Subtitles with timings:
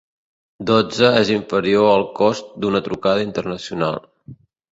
[0.69, 4.01] Dotze és inferior al cost d'una trucada internacional.